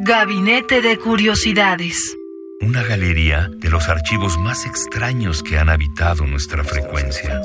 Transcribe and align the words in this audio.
Gabinete 0.00 0.80
de 0.80 0.96
Curiosidades. 0.96 2.16
Una 2.60 2.84
galería 2.84 3.50
de 3.50 3.68
los 3.68 3.88
archivos 3.88 4.38
más 4.38 4.64
extraños 4.64 5.42
que 5.42 5.58
han 5.58 5.68
habitado 5.68 6.24
nuestra 6.24 6.62
frecuencia. 6.62 7.40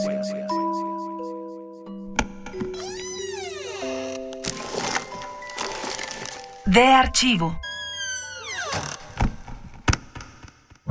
De 6.67 6.85
archivo. 6.85 7.59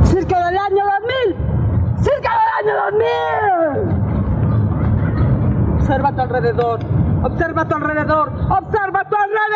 ¡Cerca 0.04 0.46
del 0.46 0.58
año 0.58 0.84
2000! 1.94 2.02
¡Cerca 2.02 2.30
del 2.64 2.70
año 2.72 2.74
2000! 5.70 5.80
Observa 5.80 6.08
a 6.08 6.14
tu 6.14 6.20
alrededor. 6.22 6.80
Observa 7.22 7.62
a 7.62 7.68
tu 7.68 7.74
alrededor. 7.76 8.32
Observa 8.50 9.00
a 9.02 9.08
tu 9.08 9.14
alrededor 9.14 9.51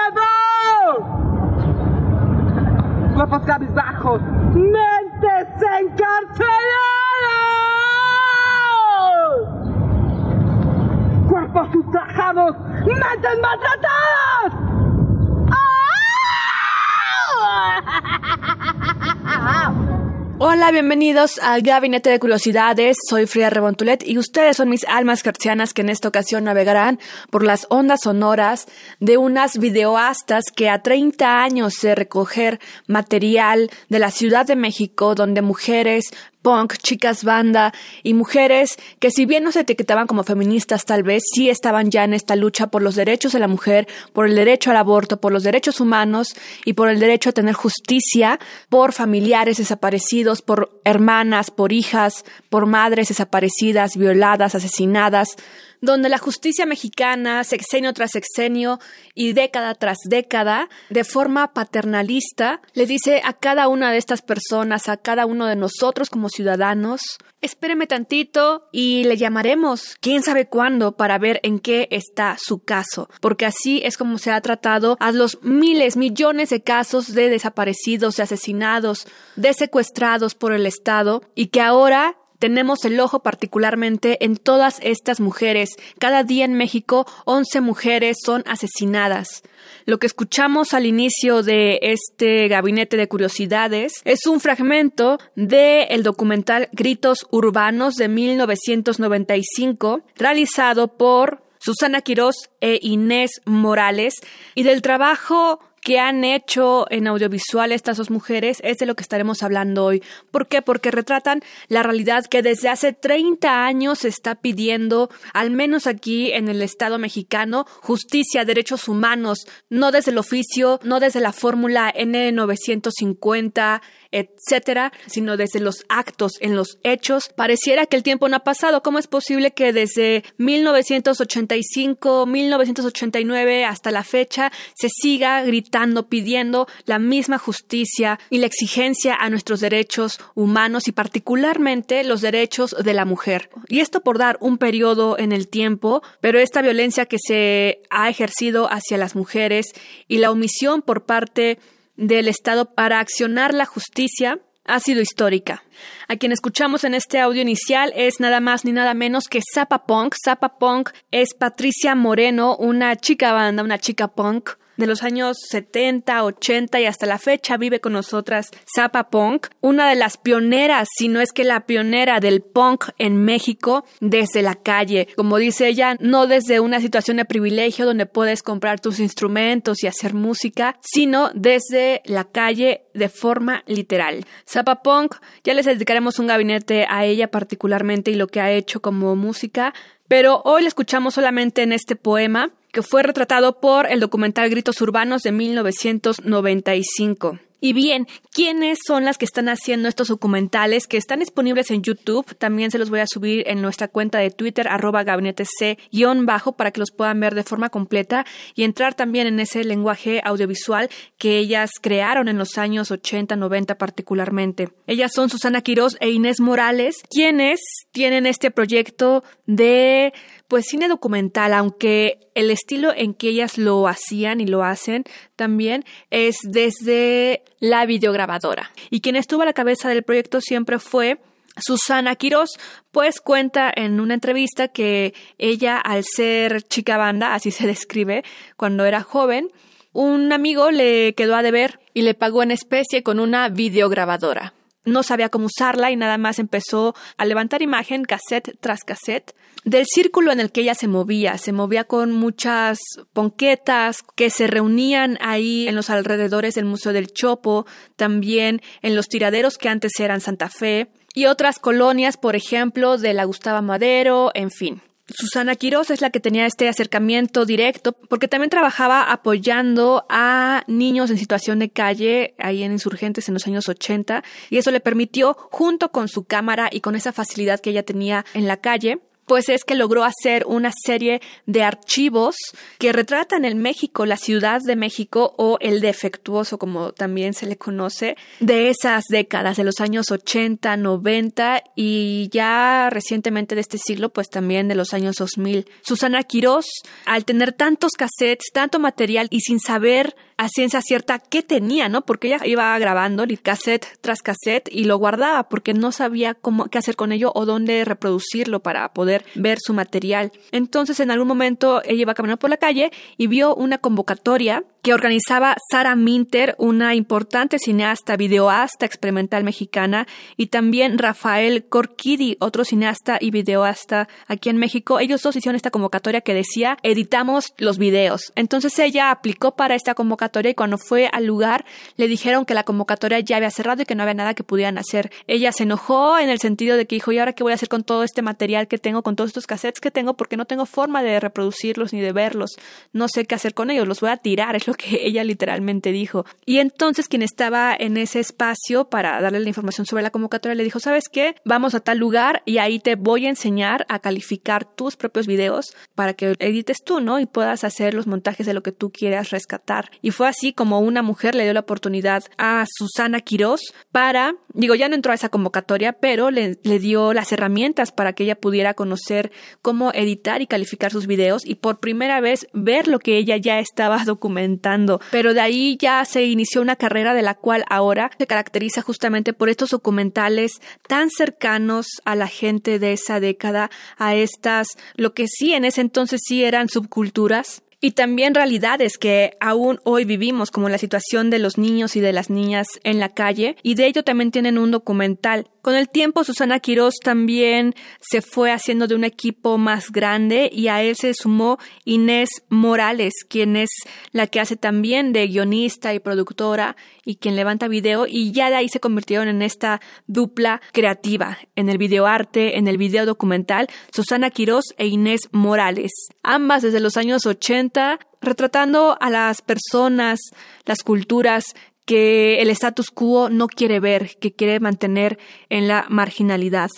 Hola, 20.66 20.72
bienvenidos 20.72 21.38
al 21.38 21.62
Gabinete 21.62 22.10
de 22.10 22.18
Curiosidades. 22.18 22.96
Soy 23.08 23.26
Fría 23.28 23.50
Rebontulet 23.50 24.02
y 24.04 24.18
ustedes 24.18 24.56
son 24.56 24.68
mis 24.68 24.82
almas 24.88 25.22
gercianas 25.22 25.72
que 25.72 25.82
en 25.82 25.90
esta 25.90 26.08
ocasión 26.08 26.42
navegarán 26.42 26.98
por 27.30 27.44
las 27.44 27.68
ondas 27.70 28.00
sonoras 28.02 28.66
de 28.98 29.16
unas 29.16 29.58
videoastas 29.58 30.46
que 30.52 30.68
a 30.68 30.82
30 30.82 31.40
años 31.40 31.74
de 31.82 31.94
recoger 31.94 32.58
material 32.88 33.70
de 33.90 34.00
la 34.00 34.10
Ciudad 34.10 34.44
de 34.44 34.56
México 34.56 35.14
donde 35.14 35.40
mujeres 35.40 36.10
punk, 36.46 36.76
chicas 36.76 37.24
banda 37.24 37.74
y 38.04 38.14
mujeres 38.14 38.76
que 39.00 39.10
si 39.10 39.26
bien 39.26 39.42
no 39.42 39.50
se 39.50 39.62
etiquetaban 39.62 40.06
como 40.06 40.22
feministas 40.22 40.84
tal 40.84 41.02
vez, 41.02 41.24
sí 41.34 41.50
estaban 41.50 41.90
ya 41.90 42.04
en 42.04 42.14
esta 42.14 42.36
lucha 42.36 42.68
por 42.68 42.82
los 42.82 42.94
derechos 42.94 43.32
de 43.32 43.40
la 43.40 43.48
mujer, 43.48 43.88
por 44.12 44.28
el 44.28 44.36
derecho 44.36 44.70
al 44.70 44.76
aborto, 44.76 45.20
por 45.20 45.32
los 45.32 45.42
derechos 45.42 45.80
humanos 45.80 46.36
y 46.64 46.74
por 46.74 46.88
el 46.88 47.00
derecho 47.00 47.30
a 47.30 47.32
tener 47.32 47.54
justicia 47.54 48.38
por 48.68 48.92
familiares 48.92 49.56
desaparecidos, 49.56 50.40
por 50.40 50.80
hermanas, 50.84 51.50
por 51.50 51.72
hijas, 51.72 52.24
por 52.48 52.66
madres 52.66 53.08
desaparecidas, 53.08 53.96
violadas, 53.96 54.54
asesinadas, 54.54 55.34
donde 55.80 56.08
la 56.08 56.18
justicia 56.18 56.66
mexicana, 56.66 57.44
sexenio 57.44 57.92
tras 57.92 58.12
sexenio 58.12 58.78
y 59.14 59.32
década 59.32 59.74
tras 59.74 59.98
década, 60.04 60.68
de 60.90 61.04
forma 61.04 61.52
paternalista, 61.52 62.60
le 62.74 62.86
dice 62.86 63.22
a 63.24 63.32
cada 63.32 63.68
una 63.68 63.90
de 63.90 63.98
estas 63.98 64.22
personas, 64.22 64.88
a 64.88 64.96
cada 64.96 65.26
uno 65.26 65.46
de 65.46 65.56
nosotros 65.56 66.10
como 66.10 66.28
ciudadanos, 66.28 67.00
espéreme 67.40 67.86
tantito 67.86 68.68
y 68.72 69.04
le 69.04 69.16
llamaremos, 69.16 69.96
quién 70.00 70.22
sabe 70.22 70.48
cuándo, 70.48 70.96
para 70.96 71.18
ver 71.18 71.40
en 71.42 71.60
qué 71.60 71.88
está 71.90 72.36
su 72.38 72.58
caso, 72.58 73.08
porque 73.20 73.46
así 73.46 73.80
es 73.84 73.96
como 73.96 74.18
se 74.18 74.30
ha 74.30 74.40
tratado 74.40 74.96
a 75.00 75.12
los 75.12 75.38
miles, 75.42 75.96
millones 75.96 76.50
de 76.50 76.62
casos 76.62 77.14
de 77.14 77.28
desaparecidos, 77.28 78.16
de 78.16 78.22
asesinados, 78.24 79.06
de 79.36 79.54
secuestrados 79.54 80.34
por 80.34 80.52
el 80.52 80.66
Estado 80.66 81.22
y 81.34 81.46
que 81.46 81.60
ahora 81.60 82.16
tenemos 82.38 82.84
el 82.84 82.98
ojo 83.00 83.20
particularmente 83.20 84.24
en 84.24 84.36
todas 84.36 84.78
estas 84.82 85.20
mujeres. 85.20 85.70
Cada 85.98 86.22
día 86.22 86.44
en 86.44 86.54
México, 86.54 87.06
11 87.24 87.60
mujeres 87.60 88.18
son 88.24 88.42
asesinadas. 88.46 89.42
Lo 89.84 89.98
que 89.98 90.06
escuchamos 90.06 90.74
al 90.74 90.86
inicio 90.86 91.42
de 91.42 91.78
este 91.82 92.48
gabinete 92.48 92.96
de 92.96 93.08
curiosidades 93.08 93.92
es 94.04 94.26
un 94.26 94.40
fragmento 94.40 95.18
del 95.34 95.86
el 95.88 96.02
documental 96.02 96.68
Gritos 96.72 97.26
Urbanos 97.30 97.94
de 97.94 98.08
1995, 98.08 100.00
realizado 100.16 100.88
por 100.96 101.42
Susana 101.58 102.00
Quirós 102.00 102.36
e 102.60 102.78
Inés 102.82 103.30
Morales, 103.44 104.14
y 104.54 104.62
del 104.62 104.82
trabajo 104.82 105.60
que 105.86 106.00
han 106.00 106.24
hecho 106.24 106.86
en 106.90 107.06
audiovisual 107.06 107.70
estas 107.70 107.98
dos 107.98 108.10
mujeres 108.10 108.58
es 108.64 108.78
de 108.78 108.86
lo 108.86 108.96
que 108.96 109.02
estaremos 109.02 109.44
hablando 109.44 109.84
hoy. 109.84 110.02
¿Por 110.32 110.48
qué? 110.48 110.60
Porque 110.60 110.90
retratan 110.90 111.42
la 111.68 111.84
realidad 111.84 112.26
que 112.26 112.42
desde 112.42 112.68
hace 112.68 112.92
30 112.92 113.64
años 113.64 114.00
se 114.00 114.08
está 114.08 114.34
pidiendo, 114.34 115.10
al 115.32 115.52
menos 115.52 115.86
aquí 115.86 116.32
en 116.32 116.48
el 116.48 116.60
Estado 116.60 116.98
mexicano, 116.98 117.66
justicia, 117.82 118.44
derechos 118.44 118.88
humanos, 118.88 119.46
no 119.70 119.92
desde 119.92 120.10
el 120.10 120.18
oficio, 120.18 120.80
no 120.82 120.98
desde 120.98 121.20
la 121.20 121.32
fórmula 121.32 121.94
N950, 121.94 123.80
etcétera, 124.16 124.92
sino 125.06 125.36
desde 125.36 125.60
los 125.60 125.84
actos, 125.88 126.32
en 126.40 126.56
los 126.56 126.78
hechos. 126.82 127.28
Pareciera 127.36 127.86
que 127.86 127.96
el 127.96 128.02
tiempo 128.02 128.28
no 128.28 128.36
ha 128.36 128.44
pasado. 128.44 128.82
¿Cómo 128.82 128.98
es 128.98 129.06
posible 129.06 129.52
que 129.52 129.72
desde 129.72 130.24
1985, 130.38 132.26
1989 132.26 133.64
hasta 133.64 133.90
la 133.90 134.04
fecha 134.04 134.52
se 134.74 134.88
siga 134.88 135.42
gritando, 135.42 136.08
pidiendo 136.08 136.66
la 136.84 136.98
misma 136.98 137.38
justicia 137.38 138.18
y 138.30 138.38
la 138.38 138.46
exigencia 138.46 139.14
a 139.14 139.30
nuestros 139.30 139.60
derechos 139.60 140.18
humanos 140.34 140.88
y 140.88 140.92
particularmente 140.92 142.04
los 142.04 142.20
derechos 142.20 142.74
de 142.82 142.94
la 142.94 143.04
mujer? 143.04 143.50
Y 143.68 143.80
esto 143.80 144.00
por 144.00 144.18
dar 144.18 144.38
un 144.40 144.58
periodo 144.58 145.18
en 145.18 145.32
el 145.32 145.48
tiempo, 145.48 146.02
pero 146.20 146.38
esta 146.38 146.62
violencia 146.62 147.06
que 147.06 147.18
se 147.18 147.82
ha 147.90 148.08
ejercido 148.08 148.68
hacia 148.72 148.98
las 148.98 149.14
mujeres 149.14 149.66
y 150.08 150.18
la 150.18 150.30
omisión 150.30 150.82
por 150.82 151.04
parte 151.04 151.58
del 151.96 152.28
Estado 152.28 152.74
para 152.74 153.00
accionar 153.00 153.54
la 153.54 153.66
justicia 153.66 154.40
ha 154.64 154.80
sido 154.80 155.00
histórica. 155.00 155.62
A 156.08 156.16
quien 156.16 156.32
escuchamos 156.32 156.84
en 156.84 156.94
este 156.94 157.20
audio 157.20 157.42
inicial 157.42 157.92
es 157.94 158.20
nada 158.20 158.40
más 158.40 158.64
ni 158.64 158.72
nada 158.72 158.94
menos 158.94 159.28
que 159.28 159.40
Zappa 159.54 159.86
Punk. 159.86 160.14
Zappa 160.22 160.58
Punk 160.58 160.90
es 161.10 161.34
Patricia 161.34 161.94
Moreno, 161.94 162.56
una 162.56 162.96
chica 162.96 163.32
banda, 163.32 163.62
una 163.62 163.78
chica 163.78 164.08
punk 164.08 164.50
de 164.76 164.86
los 164.86 165.02
años 165.02 165.36
70, 165.48 166.24
80 166.24 166.80
y 166.80 166.86
hasta 166.86 167.06
la 167.06 167.18
fecha 167.18 167.56
vive 167.56 167.80
con 167.80 167.92
nosotras 167.92 168.50
Zappa 168.74 169.10
Punk, 169.10 169.48
una 169.60 169.88
de 169.88 169.96
las 169.96 170.16
pioneras, 170.16 170.88
si 170.96 171.08
no 171.08 171.20
es 171.20 171.32
que 171.32 171.44
la 171.44 171.66
pionera 171.66 172.20
del 172.20 172.42
punk 172.42 172.86
en 172.98 173.24
México 173.24 173.84
desde 174.00 174.42
la 174.42 174.54
calle. 174.54 175.08
Como 175.16 175.38
dice 175.38 175.68
ella, 175.68 175.96
no 176.00 176.26
desde 176.26 176.60
una 176.60 176.80
situación 176.80 177.16
de 177.18 177.24
privilegio 177.24 177.86
donde 177.86 178.06
puedes 178.06 178.42
comprar 178.42 178.80
tus 178.80 179.00
instrumentos 179.00 179.82
y 179.82 179.86
hacer 179.86 180.14
música, 180.14 180.78
sino 180.80 181.30
desde 181.34 182.02
la 182.04 182.24
calle 182.24 182.82
de 182.94 183.08
forma 183.08 183.62
literal. 183.66 184.24
Zappa 184.48 184.82
Punk, 184.82 185.16
ya 185.44 185.54
les 185.54 185.66
dedicaremos 185.66 186.18
un 186.18 186.26
gabinete 186.26 186.86
a 186.88 187.04
ella 187.04 187.30
particularmente 187.30 188.10
y 188.10 188.14
lo 188.14 188.28
que 188.28 188.40
ha 188.40 188.52
hecho 188.52 188.80
como 188.80 189.16
música, 189.16 189.74
pero 190.08 190.42
hoy 190.44 190.62
la 190.62 190.68
escuchamos 190.68 191.14
solamente 191.14 191.62
en 191.62 191.72
este 191.72 191.96
poema 191.96 192.50
que 192.76 192.82
fue 192.82 193.02
retratado 193.02 193.58
por 193.58 193.90
el 193.90 194.00
documental 194.00 194.50
Gritos 194.50 194.82
Urbanos 194.82 195.22
de 195.22 195.32
1995. 195.32 197.38
Y 197.58 197.72
bien, 197.72 198.06
¿quiénes 198.32 198.80
son 198.86 199.06
las 199.06 199.16
que 199.16 199.24
están 199.24 199.48
haciendo 199.48 199.88
estos 199.88 200.08
documentales 200.08 200.86
que 200.86 200.98
están 200.98 201.20
disponibles 201.20 201.70
en 201.70 201.82
YouTube? 201.82 202.36
También 202.36 202.70
se 202.70 202.78
los 202.78 202.90
voy 202.90 203.00
a 203.00 203.06
subir 203.06 203.48
en 203.48 203.62
nuestra 203.62 203.88
cuenta 203.88 204.18
de 204.18 204.30
Twitter, 204.30 204.68
arroba 204.68 205.04
gabinete 205.04 205.46
C-bajo, 205.46 206.52
para 206.52 206.70
que 206.70 206.80
los 206.80 206.90
puedan 206.90 207.18
ver 207.18 207.34
de 207.34 207.44
forma 207.44 207.70
completa 207.70 208.26
y 208.54 208.64
entrar 208.64 208.92
también 208.92 209.26
en 209.26 209.40
ese 209.40 209.64
lenguaje 209.64 210.20
audiovisual 210.22 210.90
que 211.16 211.38
ellas 211.38 211.70
crearon 211.80 212.28
en 212.28 212.36
los 212.36 212.58
años 212.58 212.90
80, 212.90 213.36
90 213.36 213.78
particularmente. 213.78 214.68
Ellas 214.86 215.12
son 215.14 215.30
Susana 215.30 215.62
Quirós 215.62 215.96
e 216.00 216.10
Inés 216.10 216.40
Morales, 216.40 216.96
quienes 217.10 217.60
tienen 217.90 218.26
este 218.26 218.50
proyecto 218.50 219.24
de 219.46 220.12
pues 220.48 220.66
cine 220.66 220.88
documental, 220.88 221.54
aunque 221.54 222.18
el 222.34 222.50
estilo 222.50 222.92
en 222.94 223.14
que 223.14 223.28
ellas 223.28 223.58
lo 223.58 223.88
hacían 223.88 224.40
y 224.40 224.46
lo 224.46 224.64
hacen 224.64 225.04
también 225.34 225.84
es 226.10 226.38
desde 226.42 227.42
la 227.60 227.86
videograbadora. 227.86 228.70
Y 228.90 229.00
quien 229.00 229.16
estuvo 229.16 229.42
a 229.42 229.46
la 229.46 229.52
cabeza 229.52 229.88
del 229.88 230.02
proyecto 230.02 230.40
siempre 230.40 230.78
fue 230.78 231.18
Susana 231.58 232.16
Quiroz, 232.16 232.50
pues 232.90 233.20
cuenta 233.20 233.72
en 233.74 234.00
una 234.00 234.14
entrevista 234.14 234.68
que 234.68 235.14
ella, 235.38 235.78
al 235.78 236.04
ser 236.04 236.62
chica 236.62 236.96
banda, 236.96 237.34
así 237.34 237.50
se 237.50 237.66
describe, 237.66 238.24
cuando 238.56 238.84
era 238.84 239.02
joven, 239.02 239.50
un 239.92 240.32
amigo 240.32 240.70
le 240.70 241.14
quedó 241.14 241.36
a 241.36 241.42
deber 241.42 241.80
y 241.94 242.02
le 242.02 242.14
pagó 242.14 242.42
en 242.42 242.50
especie 242.50 243.02
con 243.02 243.18
una 243.18 243.48
videograbadora. 243.48 244.52
No 244.86 245.02
sabía 245.02 245.28
cómo 245.28 245.46
usarla 245.46 245.90
y 245.90 245.96
nada 245.96 246.16
más 246.16 246.38
empezó 246.38 246.94
a 247.18 247.26
levantar 247.26 247.60
imagen 247.60 248.04
cassette 248.04 248.56
tras 248.60 248.84
cassette 248.84 249.34
del 249.64 249.84
círculo 249.84 250.30
en 250.32 250.40
el 250.40 250.52
que 250.52 250.62
ella 250.62 250.74
se 250.74 250.88
movía. 250.88 251.36
Se 251.38 251.52
movía 251.52 251.84
con 251.84 252.12
muchas 252.12 252.78
ponquetas 253.12 254.02
que 254.14 254.30
se 254.30 254.46
reunían 254.46 255.18
ahí 255.20 255.66
en 255.68 255.74
los 255.74 255.90
alrededores 255.90 256.54
del 256.54 256.64
Museo 256.64 256.92
del 256.92 257.08
Chopo, 257.08 257.66
también 257.96 258.62
en 258.80 258.94
los 258.94 259.08
tiraderos 259.08 259.58
que 259.58 259.68
antes 259.68 259.92
eran 259.98 260.20
Santa 260.20 260.48
Fe 260.48 260.88
y 261.14 261.26
otras 261.26 261.58
colonias, 261.58 262.16
por 262.16 262.36
ejemplo, 262.36 262.96
de 262.96 263.12
la 263.12 263.24
Gustava 263.24 263.60
Madero, 263.60 264.30
en 264.34 264.50
fin. 264.50 264.82
Susana 265.08 265.54
Quiroz 265.54 265.90
es 265.90 266.00
la 266.00 266.10
que 266.10 266.18
tenía 266.18 266.46
este 266.46 266.68
acercamiento 266.68 267.46
directo 267.46 267.92
porque 267.92 268.26
también 268.26 268.50
trabajaba 268.50 269.12
apoyando 269.12 270.04
a 270.08 270.64
niños 270.66 271.10
en 271.10 271.18
situación 271.18 271.60
de 271.60 271.70
calle 271.70 272.34
ahí 272.38 272.64
en 272.64 272.72
Insurgentes 272.72 273.28
en 273.28 273.34
los 273.34 273.46
años 273.46 273.68
80 273.68 274.24
y 274.50 274.58
eso 274.58 274.72
le 274.72 274.80
permitió 274.80 275.34
junto 275.52 275.92
con 275.92 276.08
su 276.08 276.24
cámara 276.24 276.68
y 276.72 276.80
con 276.80 276.96
esa 276.96 277.12
facilidad 277.12 277.60
que 277.60 277.70
ella 277.70 277.84
tenía 277.84 278.24
en 278.34 278.48
la 278.48 278.56
calle 278.56 278.98
pues 279.26 279.48
es 279.48 279.64
que 279.64 279.74
logró 279.74 280.04
hacer 280.04 280.44
una 280.46 280.72
serie 280.72 281.20
de 281.46 281.62
archivos 281.62 282.36
que 282.78 282.92
retratan 282.92 283.44
el 283.44 283.56
México, 283.56 284.06
la 284.06 284.16
Ciudad 284.16 284.60
de 284.64 284.76
México 284.76 285.34
o 285.36 285.58
el 285.60 285.80
defectuoso, 285.80 286.58
como 286.58 286.92
también 286.92 287.34
se 287.34 287.46
le 287.46 287.56
conoce, 287.56 288.16
de 288.40 288.70
esas 288.70 289.04
décadas, 289.08 289.56
de 289.56 289.64
los 289.64 289.80
años 289.80 290.10
80, 290.10 290.76
90 290.76 291.62
y 291.74 292.28
ya 292.32 292.88
recientemente 292.90 293.54
de 293.54 293.60
este 293.60 293.78
siglo, 293.78 294.10
pues 294.10 294.28
también 294.28 294.68
de 294.68 294.74
los 294.74 294.94
años 294.94 295.16
2000. 295.16 295.66
Susana 295.82 296.22
Quirós, 296.22 296.66
al 297.04 297.24
tener 297.24 297.52
tantos 297.52 297.92
cassettes, 297.92 298.50
tanto 298.52 298.78
material 298.78 299.26
y 299.30 299.40
sin 299.40 299.60
saber 299.60 300.14
a 300.36 300.48
ciencia 300.48 300.82
cierta 300.82 301.18
qué 301.18 301.42
tenía, 301.42 301.88
¿no? 301.88 302.02
Porque 302.02 302.28
ella 302.28 302.40
iba 302.44 302.78
grabando 302.78 303.24
cassette 303.42 303.86
tras 304.00 304.22
cassette 304.22 304.68
y 304.70 304.84
lo 304.84 304.98
guardaba 304.98 305.48
porque 305.48 305.72
no 305.72 305.92
sabía 305.92 306.34
cómo 306.34 306.66
qué 306.66 306.78
hacer 306.78 306.96
con 306.96 307.12
ello 307.12 307.32
o 307.34 307.46
dónde 307.46 307.84
reproducirlo 307.84 308.60
para 308.60 308.92
poder 308.92 309.24
ver 309.34 309.58
su 309.60 309.72
material. 309.72 310.32
Entonces, 310.52 311.00
en 311.00 311.10
algún 311.10 311.28
momento 311.28 311.82
ella 311.84 312.02
iba 312.02 312.14
caminando 312.14 312.38
por 312.38 312.50
la 312.50 312.56
calle 312.56 312.90
y 313.16 313.26
vio 313.26 313.54
una 313.54 313.78
convocatoria 313.78 314.64
que 314.82 314.94
organizaba 314.94 315.56
Sara 315.70 315.96
Minter, 315.96 316.54
una 316.58 316.94
importante 316.94 317.58
cineasta, 317.58 318.16
videoasta 318.16 318.86
experimental 318.86 319.42
mexicana, 319.42 320.06
y 320.36 320.46
también 320.46 320.98
Rafael 320.98 321.66
Corquidi, 321.68 322.36
otro 322.38 322.64
cineasta 322.64 323.18
y 323.20 323.32
videoasta 323.32 324.08
aquí 324.28 324.48
en 324.48 324.58
México. 324.58 325.00
Ellos 325.00 325.22
dos 325.22 325.34
hicieron 325.34 325.56
esta 325.56 325.72
convocatoria 325.72 326.20
que 326.20 326.34
decía, 326.34 326.76
editamos 326.84 327.52
los 327.58 327.78
videos. 327.78 328.32
Entonces 328.36 328.78
ella 328.78 329.10
aplicó 329.10 329.56
para 329.56 329.74
esta 329.74 329.94
convocatoria 329.94 330.25
y 330.44 330.54
cuando 330.54 330.78
fue 330.78 331.08
al 331.12 331.24
lugar 331.24 331.64
le 331.96 332.08
dijeron 332.08 332.44
que 332.44 332.54
la 332.54 332.64
convocatoria 332.64 333.20
ya 333.20 333.36
había 333.36 333.50
cerrado 333.50 333.82
y 333.82 333.86
que 333.86 333.94
no 333.94 334.02
había 334.02 334.14
nada 334.14 334.34
que 334.34 334.44
pudieran 334.44 334.78
hacer. 334.78 335.10
Ella 335.26 335.52
se 335.52 335.62
enojó 335.62 336.18
en 336.18 336.28
el 336.28 336.38
sentido 336.38 336.76
de 336.76 336.86
que 336.86 336.96
dijo, 336.96 337.12
¿y 337.12 337.18
ahora 337.18 337.32
qué 337.32 337.42
voy 337.42 337.52
a 337.52 337.54
hacer 337.54 337.68
con 337.68 337.84
todo 337.84 338.02
este 338.02 338.22
material 338.22 338.68
que 338.68 338.78
tengo, 338.78 339.02
con 339.02 339.16
todos 339.16 339.28
estos 339.28 339.46
cassettes 339.46 339.80
que 339.80 339.90
tengo? 339.90 340.14
Porque 340.14 340.36
no 340.36 340.44
tengo 340.44 340.66
forma 340.66 341.02
de 341.02 341.20
reproducirlos 341.20 341.92
ni 341.92 342.00
de 342.00 342.12
verlos. 342.12 342.56
No 342.92 343.08
sé 343.08 343.24
qué 343.24 343.34
hacer 343.34 343.54
con 343.54 343.70
ellos, 343.70 343.88
los 343.88 344.00
voy 344.00 344.10
a 344.10 344.16
tirar, 344.16 344.56
es 344.56 344.66
lo 344.66 344.74
que 344.74 345.06
ella 345.06 345.24
literalmente 345.24 345.92
dijo. 345.92 346.26
Y 346.44 346.58
entonces 346.58 347.08
quien 347.08 347.22
estaba 347.22 347.74
en 347.78 347.96
ese 347.96 348.20
espacio 348.20 348.88
para 348.88 349.20
darle 349.20 349.40
la 349.40 349.48
información 349.48 349.86
sobre 349.86 350.02
la 350.02 350.10
convocatoria 350.10 350.54
le 350.54 350.64
dijo, 350.64 350.80
¿sabes 350.80 351.08
qué? 351.08 351.36
Vamos 351.44 351.74
a 351.74 351.80
tal 351.80 351.98
lugar 351.98 352.42
y 352.44 352.58
ahí 352.58 352.78
te 352.78 352.96
voy 352.96 353.26
a 353.26 353.30
enseñar 353.30 353.86
a 353.88 354.00
calificar 354.00 354.64
tus 354.64 354.96
propios 354.96 355.26
videos 355.26 355.74
para 355.94 356.14
que 356.14 356.34
edites 356.38 356.82
tú, 356.84 357.00
¿no? 357.00 357.20
Y 357.20 357.26
puedas 357.26 357.64
hacer 357.64 357.94
los 357.94 358.06
montajes 358.06 358.46
de 358.46 358.54
lo 358.54 358.62
que 358.62 358.72
tú 358.72 358.90
quieras 358.90 359.30
rescatar. 359.30 359.90
Y 360.02 360.10
fue 360.16 360.28
así 360.28 360.54
como 360.54 360.80
una 360.80 361.02
mujer 361.02 361.34
le 361.34 361.44
dio 361.44 361.52
la 361.52 361.60
oportunidad 361.60 362.24
a 362.38 362.64
Susana 362.66 363.20
Quirós 363.20 363.74
para, 363.92 364.34
digo, 364.54 364.74
ya 364.74 364.88
no 364.88 364.94
entró 364.94 365.12
a 365.12 365.14
esa 365.14 365.28
convocatoria, 365.28 365.92
pero 365.92 366.30
le, 366.30 366.58
le 366.62 366.78
dio 366.78 367.12
las 367.12 367.32
herramientas 367.32 367.92
para 367.92 368.14
que 368.14 368.24
ella 368.24 368.40
pudiera 368.40 368.72
conocer 368.72 369.30
cómo 369.60 369.92
editar 369.92 370.40
y 370.40 370.46
calificar 370.46 370.90
sus 370.90 371.06
videos 371.06 371.44
y 371.44 371.56
por 371.56 371.80
primera 371.80 372.20
vez 372.20 372.48
ver 372.54 372.88
lo 372.88 372.98
que 372.98 373.18
ella 373.18 373.36
ya 373.36 373.58
estaba 373.58 374.02
documentando. 374.04 375.00
Pero 375.10 375.34
de 375.34 375.40
ahí 375.40 375.76
ya 375.78 376.02
se 376.06 376.24
inició 376.24 376.62
una 376.62 376.76
carrera 376.76 377.12
de 377.12 377.22
la 377.22 377.34
cual 377.34 377.64
ahora 377.68 378.10
se 378.18 378.26
caracteriza 378.26 378.80
justamente 378.80 379.34
por 379.34 379.50
estos 379.50 379.70
documentales 379.70 380.52
tan 380.88 381.10
cercanos 381.10 381.86
a 382.06 382.14
la 382.14 382.26
gente 382.26 382.78
de 382.78 382.94
esa 382.94 383.20
década, 383.20 383.70
a 383.98 384.14
estas, 384.14 384.68
lo 384.94 385.12
que 385.12 385.26
sí 385.28 385.52
en 385.52 385.66
ese 385.66 385.82
entonces 385.82 386.22
sí 386.26 386.42
eran 386.42 386.70
subculturas, 386.70 387.62
y 387.80 387.92
también 387.92 388.34
realidades 388.34 388.98
que 388.98 389.36
aún 389.40 389.80
hoy 389.84 390.04
vivimos, 390.04 390.50
como 390.50 390.68
la 390.68 390.78
situación 390.78 391.30
de 391.30 391.38
los 391.38 391.58
niños 391.58 391.96
y 391.96 392.00
de 392.00 392.12
las 392.12 392.30
niñas 392.30 392.66
en 392.84 392.98
la 392.98 393.10
calle, 393.10 393.56
y 393.62 393.74
de 393.74 393.86
ello 393.86 394.02
también 394.02 394.30
tienen 394.30 394.58
un 394.58 394.70
documental. 394.70 395.48
Con 395.66 395.74
el 395.74 395.88
tiempo, 395.88 396.22
Susana 396.22 396.60
Quirós 396.60 396.94
también 397.02 397.74
se 397.98 398.22
fue 398.22 398.52
haciendo 398.52 398.86
de 398.86 398.94
un 398.94 399.02
equipo 399.02 399.58
más 399.58 399.90
grande 399.90 400.48
y 400.52 400.68
a 400.68 400.80
él 400.80 400.94
se 400.94 401.12
sumó 401.12 401.58
Inés 401.84 402.28
Morales, 402.48 403.12
quien 403.28 403.56
es 403.56 403.70
la 404.12 404.28
que 404.28 404.38
hace 404.38 404.54
también 404.54 405.12
de 405.12 405.26
guionista 405.26 405.92
y 405.92 405.98
productora 405.98 406.76
y 407.04 407.16
quien 407.16 407.34
levanta 407.34 407.66
video, 407.66 408.06
y 408.06 408.30
ya 408.30 408.48
de 408.48 408.54
ahí 408.54 408.68
se 408.68 408.78
convirtieron 408.78 409.26
en 409.26 409.42
esta 409.42 409.80
dupla 410.06 410.62
creativa, 410.70 411.36
en 411.56 411.68
el 411.68 411.78
videoarte, 411.78 412.58
en 412.58 412.68
el 412.68 412.78
video 412.78 413.04
documental, 413.04 413.66
Susana 413.92 414.30
Quirós 414.30 414.66
e 414.78 414.86
Inés 414.86 415.22
Morales. 415.32 415.90
Ambas 416.22 416.62
desde 416.62 416.78
los 416.78 416.96
años 416.96 417.26
80 417.26 417.98
retratando 418.20 418.96
a 419.00 419.10
las 419.10 419.42
personas, 419.42 420.20
las 420.64 420.82
culturas 420.84 421.54
que 421.86 422.42
el 422.42 422.50
status 422.50 422.90
quo 422.90 423.30
no 423.30 423.46
quiere 423.46 423.80
ver, 423.80 424.16
que 424.20 424.32
quiere 424.32 424.60
mantener 424.60 425.18
en 425.48 425.68
la 425.68 425.86
marginalidad. 425.88 426.68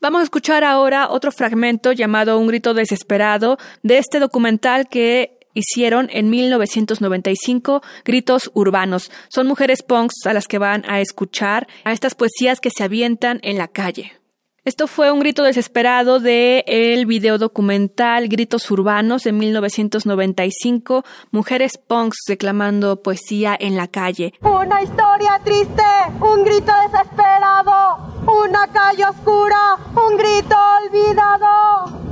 Vamos 0.00 0.20
a 0.20 0.24
escuchar 0.24 0.64
ahora 0.64 1.08
otro 1.10 1.30
fragmento 1.30 1.92
llamado 1.92 2.38
Un 2.38 2.48
grito 2.48 2.74
desesperado 2.74 3.58
de 3.84 3.98
este 3.98 4.18
documental 4.18 4.88
que 4.88 5.38
hicieron 5.54 6.08
en 6.10 6.30
1995 6.30 7.82
Gritos 8.04 8.50
Urbanos. 8.54 9.12
Son 9.28 9.46
mujeres 9.46 9.82
punks 9.82 10.26
a 10.26 10.32
las 10.32 10.48
que 10.48 10.58
van 10.58 10.84
a 10.88 11.00
escuchar 11.00 11.68
a 11.84 11.92
estas 11.92 12.14
poesías 12.16 12.58
que 12.58 12.70
se 12.70 12.82
avientan 12.82 13.38
en 13.42 13.58
la 13.58 13.68
calle. 13.68 14.21
Esto 14.64 14.86
fue 14.86 15.10
un 15.10 15.18
grito 15.18 15.42
desesperado 15.42 16.20
de 16.20 16.64
video 17.04 17.36
documental 17.36 18.28
Gritos 18.28 18.70
Urbanos 18.70 19.24
de 19.24 19.32
1995, 19.32 21.02
mujeres 21.32 21.78
punks 21.78 22.18
reclamando 22.28 23.02
poesía 23.02 23.56
en 23.58 23.76
la 23.76 23.88
calle. 23.88 24.34
Una 24.40 24.80
historia 24.80 25.40
triste, 25.42 25.82
un 26.20 26.44
grito 26.44 26.72
desesperado, 26.86 28.22
una 28.44 28.68
calle 28.68 29.04
oscura, 29.04 29.78
un 29.96 30.16
grito 30.16 30.56
olvidado. 30.84 32.02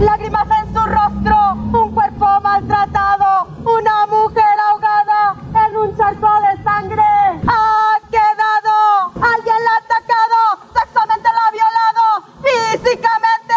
Lágrimas 0.00 0.48
en 0.62 0.72
su 0.72 0.80
rostro, 0.80 1.36
un 1.82 1.92
cuerpo 1.92 2.26
maltratado, 2.42 3.48
una 3.60 4.06
mujer 4.06 4.58
ahogada 4.70 5.36
en 5.66 5.76
un 5.76 5.94
charco 5.98 6.30
de 6.40 6.62
sangre. 6.62 7.02
Ha 7.46 7.98
quedado, 8.10 9.12
alguien 9.20 9.64
la 9.64 9.70
ha 9.70 9.76
atacado, 9.78 10.36
sexualmente 10.78 11.28
la 11.32 11.40
ha 11.46 11.50
violado, 11.50 12.04
físicamente 12.42 13.56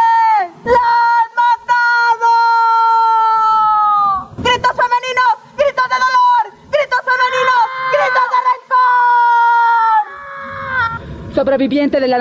la 0.63 0.85
han 0.95 1.29
matado. 1.43 2.31
Gritos 4.37 4.71
femeninos, 4.71 5.33
gritos 5.57 5.87
de 5.91 5.97
dolor, 6.07 6.43
gritos 6.71 7.01
femeninos, 7.09 7.63
gritos 7.91 8.27
de 8.31 8.39
rencor. 8.49 9.99
Sobreviviente 11.35 11.99
de 11.99 12.07
la 12.07 12.17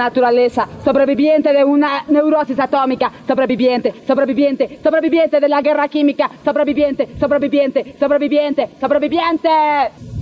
sobreviviente 0.85 1.53
de 1.53 1.65
una 1.65 2.05
neurosis 2.09 2.59
atómica, 2.59 3.11
sobreviviente, 3.27 3.95
sobreviviente, 4.07 4.79
sobreviviente 4.83 5.41
de 5.41 5.49
la 5.49 5.61
guerra 5.61 5.89
química, 5.89 6.31
sobreviviente, 6.45 7.09
sobreviviente, 7.19 7.95
sobreviviente, 7.99 8.71
sobreviviente. 8.81 9.49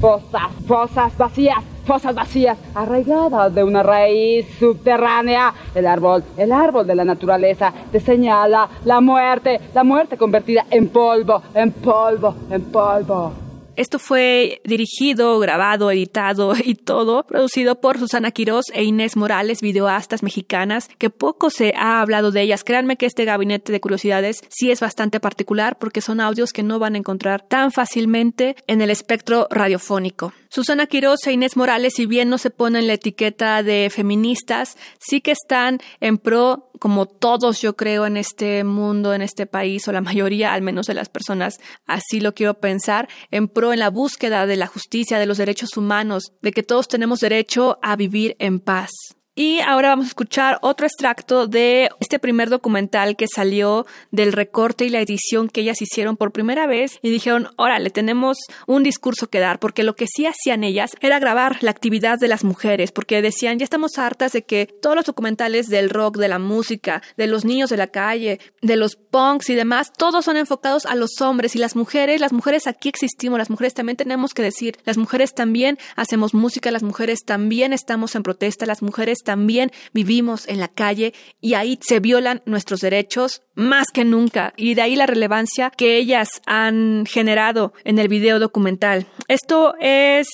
Fosas, 0.00 0.42
fosas 0.66 1.16
vacías, 1.16 1.58
fosas 1.86 2.14
vacías, 2.14 2.58
arraigadas 2.74 3.54
de 3.54 3.64
una 3.64 3.82
raíz 3.82 4.46
subterránea. 4.58 5.54
El 5.74 5.86
árbol, 5.86 6.22
el 6.36 6.52
árbol 6.52 6.86
de 6.86 6.94
la 6.94 7.04
naturaleza 7.04 7.72
te 7.90 8.00
señala 8.00 8.68
la 8.84 9.00
muerte, 9.00 9.60
la 9.74 9.84
muerte 9.84 10.16
convertida 10.16 10.66
en 10.70 10.88
polvo, 10.88 11.42
en 11.54 11.72
polvo, 11.72 12.34
en 12.50 12.62
polvo. 12.64 13.45
Esto 13.76 13.98
fue 13.98 14.62
dirigido, 14.64 15.38
grabado, 15.38 15.90
editado 15.90 16.54
y 16.64 16.74
todo, 16.74 17.26
producido 17.26 17.80
por 17.80 17.98
Susana 17.98 18.30
Quirós 18.30 18.66
e 18.72 18.84
Inés 18.84 19.16
Morales, 19.16 19.60
videoastas 19.60 20.22
mexicanas, 20.22 20.88
que 20.98 21.10
poco 21.10 21.50
se 21.50 21.74
ha 21.76 22.00
hablado 22.00 22.30
de 22.30 22.40
ellas. 22.40 22.64
Créanme 22.64 22.96
que 22.96 23.06
este 23.06 23.24
gabinete 23.24 23.72
de 23.72 23.80
curiosidades 23.80 24.40
sí 24.48 24.70
es 24.70 24.80
bastante 24.80 25.20
particular 25.20 25.76
porque 25.78 26.00
son 26.00 26.20
audios 26.20 26.52
que 26.52 26.62
no 26.62 26.78
van 26.78 26.94
a 26.94 26.98
encontrar 26.98 27.42
tan 27.42 27.70
fácilmente 27.70 28.56
en 28.66 28.80
el 28.80 28.90
espectro 28.90 29.46
radiofónico. 29.50 30.32
Susana 30.56 30.86
Quiroz 30.86 31.26
e 31.26 31.32
Inés 31.32 31.54
Morales, 31.54 31.92
si 31.96 32.06
bien 32.06 32.30
no 32.30 32.38
se 32.38 32.48
ponen 32.48 32.86
la 32.86 32.94
etiqueta 32.94 33.62
de 33.62 33.90
feministas, 33.90 34.78
sí 34.98 35.20
que 35.20 35.32
están 35.32 35.80
en 36.00 36.16
pro, 36.16 36.70
como 36.78 37.04
todos 37.04 37.60
yo 37.60 37.76
creo 37.76 38.06
en 38.06 38.16
este 38.16 38.64
mundo, 38.64 39.12
en 39.12 39.20
este 39.20 39.44
país, 39.44 39.86
o 39.86 39.92
la 39.92 40.00
mayoría 40.00 40.54
al 40.54 40.62
menos 40.62 40.86
de 40.86 40.94
las 40.94 41.10
personas, 41.10 41.60
así 41.84 42.20
lo 42.20 42.32
quiero 42.32 42.54
pensar, 42.54 43.06
en 43.30 43.48
pro 43.48 43.74
en 43.74 43.80
la 43.80 43.90
búsqueda 43.90 44.46
de 44.46 44.56
la 44.56 44.66
justicia, 44.66 45.18
de 45.18 45.26
los 45.26 45.36
derechos 45.36 45.76
humanos, 45.76 46.32
de 46.40 46.52
que 46.52 46.62
todos 46.62 46.88
tenemos 46.88 47.20
derecho 47.20 47.78
a 47.82 47.94
vivir 47.94 48.34
en 48.38 48.58
paz. 48.58 49.15
Y 49.38 49.60
ahora 49.60 49.90
vamos 49.90 50.06
a 50.06 50.08
escuchar 50.08 50.58
otro 50.62 50.86
extracto 50.86 51.46
de 51.46 51.90
este 52.00 52.18
primer 52.18 52.48
documental 52.48 53.16
que 53.16 53.26
salió 53.28 53.84
del 54.10 54.32
recorte 54.32 54.86
y 54.86 54.88
la 54.88 55.02
edición 55.02 55.50
que 55.50 55.60
ellas 55.60 55.82
hicieron 55.82 56.16
por 56.16 56.32
primera 56.32 56.66
vez 56.66 56.98
y 57.02 57.10
dijeron, 57.10 57.50
órale, 57.56 57.90
tenemos 57.90 58.38
un 58.66 58.82
discurso 58.82 59.26
que 59.26 59.38
dar, 59.38 59.58
porque 59.58 59.82
lo 59.82 59.94
que 59.94 60.06
sí 60.06 60.24
hacían 60.24 60.64
ellas 60.64 60.92
era 61.02 61.18
grabar 61.18 61.58
la 61.62 61.70
actividad 61.70 62.18
de 62.18 62.28
las 62.28 62.44
mujeres, 62.44 62.92
porque 62.92 63.20
decían, 63.20 63.58
ya 63.58 63.64
estamos 63.64 63.98
hartas 63.98 64.32
de 64.32 64.40
que 64.40 64.74
todos 64.80 64.96
los 64.96 65.04
documentales 65.04 65.66
del 65.68 65.90
rock, 65.90 66.16
de 66.16 66.28
la 66.28 66.38
música, 66.38 67.02
de 67.18 67.26
los 67.26 67.44
niños 67.44 67.68
de 67.68 67.76
la 67.76 67.88
calle, 67.88 68.40
de 68.62 68.76
los 68.76 68.96
punks 68.96 69.50
y 69.50 69.54
demás, 69.54 69.92
todos 69.92 70.24
son 70.24 70.38
enfocados 70.38 70.86
a 70.86 70.94
los 70.94 71.20
hombres 71.20 71.54
y 71.54 71.58
las 71.58 71.76
mujeres, 71.76 72.22
las 72.22 72.32
mujeres 72.32 72.66
aquí 72.66 72.88
existimos, 72.88 73.38
las 73.38 73.50
mujeres 73.50 73.74
también 73.74 73.98
tenemos 73.98 74.32
que 74.32 74.40
decir, 74.40 74.78
las 74.86 74.96
mujeres 74.96 75.34
también 75.34 75.76
hacemos 75.94 76.32
música, 76.32 76.70
las 76.70 76.82
mujeres 76.82 77.18
también 77.26 77.74
estamos 77.74 78.14
en 78.14 78.22
protesta, 78.22 78.64
las 78.64 78.80
mujeres 78.80 79.18
también 79.26 79.72
vivimos 79.92 80.48
en 80.48 80.60
la 80.60 80.68
calle 80.68 81.12
y 81.42 81.52
ahí 81.52 81.78
se 81.82 82.00
violan 82.00 82.40
nuestros 82.46 82.80
derechos 82.80 83.42
más 83.54 83.88
que 83.92 84.04
nunca 84.04 84.54
y 84.56 84.74
de 84.74 84.82
ahí 84.82 84.96
la 84.96 85.04
relevancia 85.04 85.70
que 85.70 85.98
ellas 85.98 86.28
han 86.46 87.04
generado 87.06 87.74
en 87.84 87.98
el 87.98 88.08
video 88.08 88.38
documental. 88.38 89.06
Esto 89.28 89.74
es 89.80 90.28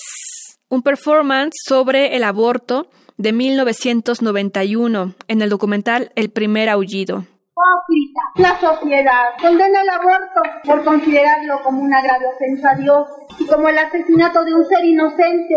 un 0.69 0.83
performance 0.83 1.55
sobre 1.67 2.15
el 2.15 2.23
aborto 2.23 2.89
de 3.17 3.33
1991 3.33 5.15
en 5.27 5.41
el 5.41 5.49
documental 5.49 6.11
El 6.15 6.29
primer 6.29 6.69
aullido. 6.69 7.25
La 8.35 8.59
sociedad 8.59 9.25
condena 9.39 9.81
el 9.81 9.89
aborto 9.89 10.41
por 10.65 10.83
considerarlo 10.83 11.61
como 11.63 11.83
una 11.83 12.01
grave 12.01 12.25
ofensa 12.33 12.71
a 12.71 12.75
Dios 12.75 13.07
y 13.37 13.45
como 13.45 13.69
el 13.69 13.77
asesinato 13.77 14.43
de 14.43 14.55
un 14.55 14.65
ser 14.65 14.83
inocente 14.83 15.55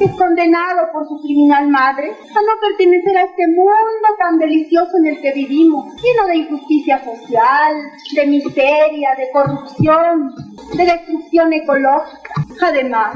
es 0.00 0.10
condenado 0.16 0.90
por 0.92 1.06
su 1.06 1.20
criminal 1.22 1.68
madre 1.68 2.08
a 2.10 2.42
no 2.42 2.60
pertenecer 2.60 3.16
a 3.18 3.22
este 3.22 3.46
mundo 3.46 4.08
tan 4.18 4.38
delicioso 4.38 4.96
en 4.98 5.06
el 5.06 5.20
que 5.20 5.32
vivimos, 5.32 5.94
lleno 6.02 6.26
de 6.26 6.36
injusticia 6.38 6.98
social, 7.04 7.74
de 8.14 8.26
miseria, 8.26 9.14
de 9.16 9.30
corrupción, 9.32 10.34
de 10.76 10.84
destrucción 10.86 11.52
ecológica. 11.52 12.34
Además, 12.62 13.14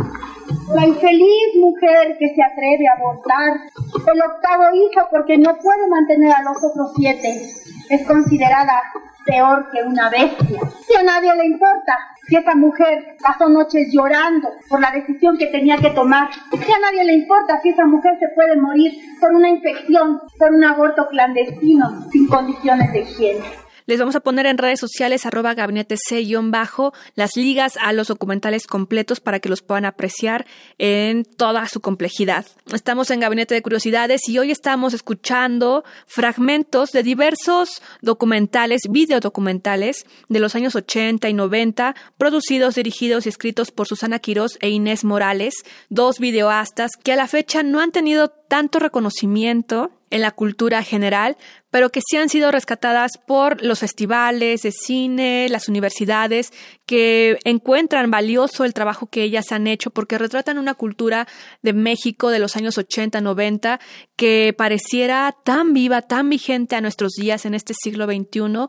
la 0.75 0.87
infeliz 0.87 1.56
mujer 1.56 2.16
que 2.18 2.35
se 2.35 2.42
atreve 2.42 2.87
a 2.87 2.99
abortar 2.99 3.61
el 3.94 4.23
octavo 4.23 4.76
hijo 4.76 5.09
porque 5.11 5.38
no 5.38 5.56
puede 5.59 5.88
mantener 5.88 6.32
a 6.32 6.42
los 6.42 6.56
otros 6.62 6.92
siete 6.97 7.61
es 7.90 8.06
considerada 8.06 8.82
peor 9.26 9.68
que 9.70 9.82
una 9.82 10.09
bestia. 10.09 10.61
Si 10.87 10.94
a 10.97 11.02
nadie 11.02 11.35
le 11.37 11.47
importa 11.47 11.99
si 12.26 12.37
esa 12.37 12.54
mujer 12.54 13.16
pasó 13.20 13.49
noches 13.49 13.88
llorando 13.92 14.49
por 14.68 14.80
la 14.80 14.92
decisión 14.92 15.37
que 15.37 15.49
tenía 15.49 15.76
que 15.78 15.90
tomar, 15.90 16.30
si 16.32 16.73
a 16.73 16.78
nadie 16.78 17.04
le 17.04 17.14
importa 17.14 17.61
si 17.61 17.70
esa 17.70 17.85
mujer 17.87 18.16
se 18.18 18.28
puede 18.28 18.56
morir 18.56 18.92
por 19.20 19.32
una 19.32 19.49
infección, 19.49 20.20
por 20.38 20.52
un 20.52 20.64
aborto 20.64 21.09
clandestino, 21.09 22.09
sin 22.11 22.28
condiciones 22.28 22.92
de 22.92 23.00
higiene. 23.00 23.44
Les 23.90 23.99
vamos 23.99 24.14
a 24.14 24.20
poner 24.20 24.47
en 24.47 24.56
redes 24.56 24.78
sociales 24.78 25.26
arroba 25.26 25.52
gabinete 25.54 25.97
C-bajo 25.97 26.94
las 27.16 27.35
ligas 27.35 27.76
a 27.82 27.92
los 27.92 28.06
documentales 28.06 28.68
completos 28.68 29.18
para 29.18 29.40
que 29.40 29.49
los 29.49 29.62
puedan 29.62 29.85
apreciar 29.85 30.47
en 30.78 31.25
toda 31.25 31.66
su 31.66 31.80
complejidad. 31.80 32.47
Estamos 32.73 33.11
en 33.11 33.18
Gabinete 33.18 33.56
de 33.56 33.62
Curiosidades 33.62 34.28
y 34.28 34.38
hoy 34.38 34.52
estamos 34.52 34.94
escuchando 34.94 35.82
fragmentos 36.06 36.92
de 36.92 37.02
diversos 37.02 37.82
documentales, 38.00 38.82
videodocumentales 38.88 40.06
de 40.28 40.38
los 40.38 40.54
años 40.54 40.76
80 40.76 41.28
y 41.28 41.32
90, 41.32 41.97
producidos, 42.16 42.76
dirigidos 42.76 43.26
y 43.26 43.30
escritos 43.30 43.73
por 43.73 43.88
Susana 43.88 44.20
Quirós 44.20 44.56
e 44.61 44.68
Inés 44.70 45.02
Morales, 45.02 45.64
dos 45.88 46.20
videoastas 46.20 46.92
que 47.02 47.14
a 47.14 47.16
la 47.16 47.26
fecha 47.26 47.64
no 47.64 47.80
han 47.80 47.90
tenido 47.90 48.28
tanto 48.28 48.78
reconocimiento 48.78 49.90
en 50.10 50.22
la 50.22 50.32
cultura 50.32 50.82
general, 50.82 51.36
pero 51.70 51.90
que 51.90 52.00
sí 52.04 52.16
han 52.16 52.28
sido 52.28 52.50
rescatadas 52.50 53.12
por 53.16 53.62
los 53.62 53.78
festivales 53.78 54.62
de 54.62 54.72
cine, 54.72 55.48
las 55.48 55.68
universidades, 55.68 56.52
que 56.84 57.38
encuentran 57.44 58.10
valioso 58.10 58.64
el 58.64 58.74
trabajo 58.74 59.06
que 59.06 59.22
ellas 59.22 59.52
han 59.52 59.68
hecho 59.68 59.90
porque 59.90 60.18
retratan 60.18 60.58
una 60.58 60.74
cultura 60.74 61.28
de 61.62 61.72
México 61.72 62.30
de 62.30 62.40
los 62.40 62.56
años 62.56 62.76
80, 62.76 63.20
90 63.20 63.80
que 64.16 64.54
pareciera 64.56 65.34
tan 65.44 65.72
viva, 65.72 66.02
tan 66.02 66.28
vigente 66.28 66.74
a 66.74 66.80
nuestros 66.80 67.12
días 67.12 67.46
en 67.46 67.54
este 67.54 67.72
siglo 67.80 68.06
XXI 68.06 68.66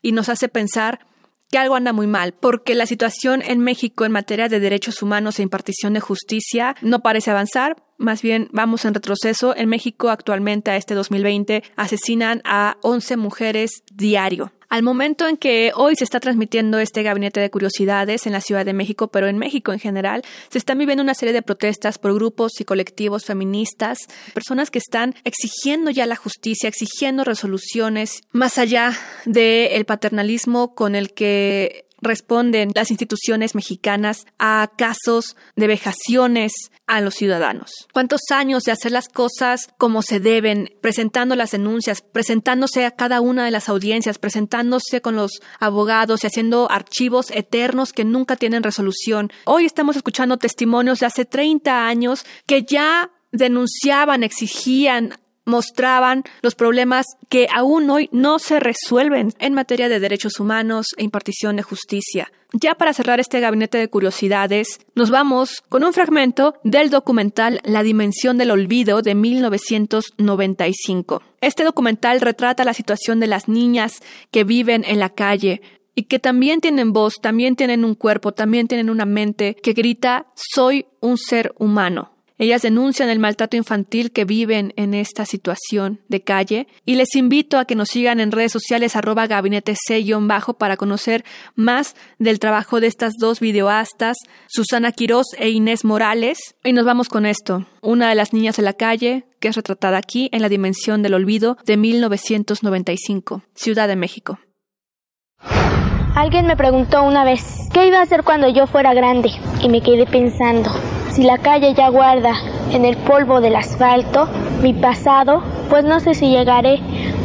y 0.00 0.12
nos 0.12 0.28
hace 0.28 0.48
pensar 0.48 1.00
que 1.54 1.58
algo 1.58 1.76
anda 1.76 1.92
muy 1.92 2.08
mal, 2.08 2.34
porque 2.34 2.74
la 2.74 2.84
situación 2.84 3.40
en 3.40 3.60
México 3.60 4.04
en 4.04 4.10
materia 4.10 4.48
de 4.48 4.58
derechos 4.58 5.02
humanos 5.02 5.38
e 5.38 5.44
impartición 5.44 5.92
de 5.92 6.00
justicia 6.00 6.74
no 6.82 6.98
parece 6.98 7.30
avanzar, 7.30 7.76
más 7.96 8.22
bien 8.22 8.48
vamos 8.50 8.84
en 8.84 8.92
retroceso. 8.92 9.54
En 9.56 9.68
México 9.68 10.10
actualmente 10.10 10.72
a 10.72 10.76
este 10.76 10.94
2020 10.94 11.62
asesinan 11.76 12.42
a 12.44 12.76
11 12.82 13.16
mujeres 13.18 13.84
diario. 13.92 14.50
Al 14.74 14.82
momento 14.82 15.28
en 15.28 15.36
que 15.36 15.70
hoy 15.76 15.94
se 15.94 16.02
está 16.02 16.18
transmitiendo 16.18 16.80
este 16.80 17.04
gabinete 17.04 17.38
de 17.38 17.48
curiosidades 17.48 18.26
en 18.26 18.32
la 18.32 18.40
Ciudad 18.40 18.64
de 18.64 18.72
México, 18.72 19.06
pero 19.06 19.28
en 19.28 19.38
México 19.38 19.72
en 19.72 19.78
general, 19.78 20.24
se 20.48 20.58
están 20.58 20.78
viviendo 20.78 21.00
una 21.00 21.14
serie 21.14 21.32
de 21.32 21.42
protestas 21.42 21.96
por 21.96 22.12
grupos 22.12 22.60
y 22.60 22.64
colectivos 22.64 23.24
feministas, 23.24 23.98
personas 24.34 24.72
que 24.72 24.80
están 24.80 25.14
exigiendo 25.22 25.92
ya 25.92 26.06
la 26.06 26.16
justicia, 26.16 26.68
exigiendo 26.68 27.22
resoluciones 27.22 28.22
más 28.32 28.58
allá 28.58 28.98
del 29.26 29.84
paternalismo 29.84 30.74
con 30.74 30.96
el 30.96 31.14
que 31.14 31.86
responden 32.04 32.70
las 32.74 32.90
instituciones 32.90 33.54
mexicanas 33.54 34.26
a 34.38 34.70
casos 34.76 35.36
de 35.56 35.66
vejaciones 35.66 36.52
a 36.86 37.00
los 37.00 37.14
ciudadanos. 37.14 37.70
¿Cuántos 37.92 38.20
años 38.30 38.64
de 38.64 38.72
hacer 38.72 38.92
las 38.92 39.08
cosas 39.08 39.68
como 39.78 40.02
se 40.02 40.20
deben, 40.20 40.70
presentando 40.80 41.34
las 41.34 41.52
denuncias, 41.52 42.02
presentándose 42.02 42.84
a 42.84 42.90
cada 42.90 43.20
una 43.20 43.44
de 43.44 43.50
las 43.50 43.68
audiencias, 43.68 44.18
presentándose 44.18 45.00
con 45.00 45.16
los 45.16 45.40
abogados 45.58 46.22
y 46.22 46.26
haciendo 46.26 46.70
archivos 46.70 47.30
eternos 47.30 47.92
que 47.92 48.04
nunca 48.04 48.36
tienen 48.36 48.62
resolución? 48.62 49.32
Hoy 49.44 49.64
estamos 49.64 49.96
escuchando 49.96 50.36
testimonios 50.36 51.00
de 51.00 51.06
hace 51.06 51.24
30 51.24 51.86
años 51.86 52.24
que 52.46 52.62
ya 52.62 53.10
denunciaban, 53.32 54.22
exigían 54.22 55.14
mostraban 55.44 56.24
los 56.42 56.54
problemas 56.54 57.06
que 57.28 57.48
aún 57.54 57.90
hoy 57.90 58.08
no 58.12 58.38
se 58.38 58.60
resuelven 58.60 59.32
en 59.38 59.52
materia 59.54 59.88
de 59.88 59.98
derechos 60.00 60.40
humanos 60.40 60.88
e 60.96 61.04
impartición 61.04 61.56
de 61.56 61.62
justicia. 61.62 62.32
Ya 62.52 62.76
para 62.76 62.92
cerrar 62.92 63.18
este 63.18 63.40
gabinete 63.40 63.78
de 63.78 63.88
curiosidades, 63.88 64.78
nos 64.94 65.10
vamos 65.10 65.64
con 65.68 65.82
un 65.82 65.92
fragmento 65.92 66.54
del 66.62 66.88
documental 66.88 67.60
La 67.64 67.82
Dimensión 67.82 68.38
del 68.38 68.52
Olvido 68.52 69.02
de 69.02 69.16
1995. 69.16 71.20
Este 71.40 71.64
documental 71.64 72.20
retrata 72.20 72.62
la 72.64 72.74
situación 72.74 73.18
de 73.18 73.26
las 73.26 73.48
niñas 73.48 74.02
que 74.30 74.44
viven 74.44 74.84
en 74.86 75.00
la 75.00 75.08
calle, 75.08 75.62
y 75.96 76.04
que 76.04 76.18
también 76.18 76.60
tienen 76.60 76.92
voz, 76.92 77.20
también 77.20 77.56
tienen 77.56 77.84
un 77.84 77.94
cuerpo, 77.94 78.32
también 78.32 78.66
tienen 78.66 78.90
una 78.90 79.04
mente 79.04 79.54
que 79.54 79.72
grita 79.72 80.26
soy 80.34 80.86
un 81.00 81.18
ser 81.18 81.54
humano. 81.58 82.13
Ellas 82.44 82.60
denuncian 82.60 83.08
el 83.08 83.20
maltrato 83.20 83.56
infantil 83.56 84.12
que 84.12 84.26
viven 84.26 84.74
en 84.76 84.92
esta 84.92 85.24
situación 85.24 86.02
de 86.08 86.20
calle 86.20 86.66
y 86.84 86.96
les 86.96 87.16
invito 87.16 87.56
a 87.56 87.64
que 87.64 87.74
nos 87.74 87.88
sigan 87.88 88.20
en 88.20 88.32
redes 88.32 88.52
sociales 88.52 88.96
arroba 88.96 89.26
gabinete 89.26 89.74
bajo 90.20 90.52
para 90.52 90.76
conocer 90.76 91.24
más 91.54 91.96
del 92.18 92.40
trabajo 92.40 92.80
de 92.80 92.88
estas 92.88 93.14
dos 93.18 93.40
videoastas, 93.40 94.18
Susana 94.46 94.92
Quirós 94.92 95.28
e 95.38 95.48
Inés 95.48 95.86
Morales. 95.86 96.54
Y 96.62 96.74
nos 96.74 96.84
vamos 96.84 97.08
con 97.08 97.24
esto, 97.24 97.64
una 97.80 98.10
de 98.10 98.14
las 98.14 98.34
niñas 98.34 98.58
de 98.58 98.62
la 98.62 98.74
calle 98.74 99.24
que 99.40 99.48
es 99.48 99.56
retratada 99.56 99.96
aquí 99.96 100.28
en 100.30 100.42
la 100.42 100.50
dimensión 100.50 101.02
del 101.02 101.14
olvido 101.14 101.56
de 101.64 101.78
1995, 101.78 103.40
Ciudad 103.54 103.88
de 103.88 103.96
México. 103.96 104.38
Alguien 106.14 106.46
me 106.46 106.58
preguntó 106.58 107.02
una 107.04 107.24
vez, 107.24 107.70
¿qué 107.72 107.86
iba 107.86 108.00
a 108.00 108.02
hacer 108.02 108.22
cuando 108.22 108.50
yo 108.50 108.66
fuera 108.66 108.92
grande? 108.92 109.30
Y 109.62 109.70
me 109.70 109.80
quedé 109.80 110.04
pensando, 110.04 110.70
si 111.14 111.22
la 111.22 111.38
calle 111.38 111.74
ya 111.74 111.88
guarda 111.90 112.34
en 112.72 112.84
el 112.84 112.96
polvo 112.96 113.40
del 113.40 113.54
asfalto 113.54 114.28
mi 114.60 114.74
pasado, 114.74 115.42
pues 115.70 115.84
no 115.84 116.00
sé 116.00 116.14
si 116.14 116.28
llegaré 116.28 116.80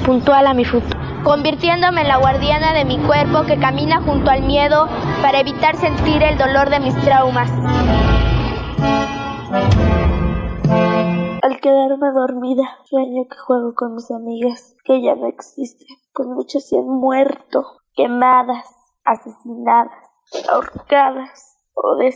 puntual 0.06 0.46
a 0.46 0.54
mi 0.54 0.64
futuro 0.64 1.00
convirtiéndome 1.24 2.02
en 2.02 2.08
la 2.08 2.18
guardiana 2.18 2.74
de 2.74 2.86
mi 2.86 2.98
cuerpo 2.98 3.46
que 3.46 3.60
camina 3.60 4.02
junto 4.02 4.32
al 4.32 4.44
miedo 4.44 4.88
para 5.22 5.40
evitar 5.40 5.76
sentir 5.76 6.24
el 6.24 6.38
dolor 6.38 6.70
de 6.70 6.80
mis 6.80 6.96
traumas. 7.02 7.50
Al 11.42 11.60
quedarme 11.60 12.12
dormida, 12.14 12.64
sueño 12.86 13.24
que 13.30 13.38
juego 13.38 13.74
con 13.76 13.96
mis 13.96 14.10
amigas, 14.12 14.76
que 14.86 15.02
ya 15.02 15.16
no 15.16 15.28
existen, 15.28 15.98
pues 16.14 16.28
muchas 16.30 16.68
se 16.68 16.78
han 16.78 16.88
muerto, 16.88 17.66
quemadas, 17.96 18.66
asesinadas, 19.04 19.92
ahorcadas 20.50 21.58
o 21.74 21.98
de 21.98 22.12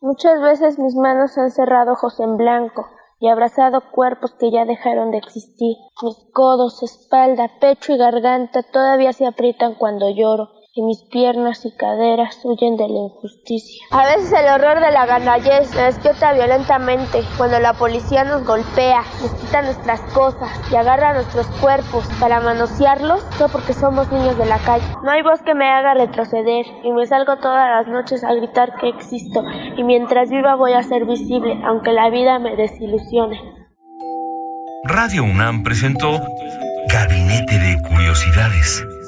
Muchas 0.00 0.40
veces 0.40 0.78
mis 0.78 0.94
manos 0.94 1.38
han 1.38 1.50
cerrado 1.50 1.92
ojos 1.92 2.20
en 2.20 2.36
blanco 2.36 2.86
y 3.20 3.28
abrazado 3.28 3.90
cuerpos 3.92 4.34
que 4.34 4.50
ya 4.50 4.64
dejaron 4.64 5.10
de 5.10 5.18
existir. 5.18 5.76
Mis 6.02 6.16
codos, 6.32 6.82
espalda, 6.82 7.50
pecho 7.60 7.92
y 7.92 7.96
garganta 7.96 8.62
todavía 8.62 9.12
se 9.12 9.26
aprietan 9.26 9.74
cuando 9.74 10.10
lloro 10.10 10.50
y 10.76 10.82
mis 10.82 11.02
piernas 11.04 11.64
y 11.64 11.70
caderas 11.70 12.40
huyen 12.42 12.76
de 12.76 12.88
la 12.88 12.98
injusticia. 12.98 13.84
A 13.92 14.06
veces 14.06 14.32
el 14.32 14.46
horror 14.46 14.80
de 14.80 14.90
la 14.90 15.06
gandallez 15.06 15.72
me 15.74 15.82
despierta 15.82 16.32
violentamente 16.32 17.22
cuando 17.36 17.60
la 17.60 17.74
policía 17.74 18.24
nos 18.24 18.44
golpea, 18.44 19.02
nos 19.22 19.32
quita 19.34 19.62
nuestras 19.62 20.00
cosas 20.12 20.50
y 20.72 20.74
agarra 20.74 21.14
nuestros 21.14 21.46
cuerpos 21.60 22.08
para 22.18 22.40
manosearlos, 22.40 23.28
todo 23.38 23.48
porque 23.50 23.72
somos 23.72 24.10
niños 24.10 24.36
de 24.36 24.46
la 24.46 24.58
calle. 24.58 24.84
No 25.04 25.12
hay 25.12 25.22
voz 25.22 25.42
que 25.42 25.54
me 25.54 25.70
haga 25.70 25.94
retroceder 25.94 26.66
y 26.82 26.92
me 26.92 27.06
salgo 27.06 27.36
todas 27.36 27.70
las 27.70 27.86
noches 27.86 28.24
a 28.24 28.34
gritar 28.34 28.76
que 28.76 28.88
existo 28.88 29.44
y 29.76 29.84
mientras 29.84 30.28
viva 30.28 30.56
voy 30.56 30.72
a 30.72 30.82
ser 30.82 31.04
visible, 31.04 31.56
aunque 31.64 31.92
la 31.92 32.10
vida 32.10 32.40
me 32.40 32.56
desilusione. 32.56 33.40
Radio 34.82 35.22
UNAM 35.22 35.62
presentó 35.62 36.20
Gabinete 36.88 37.58
de 37.58 37.80
Curiosidades. 37.88 38.84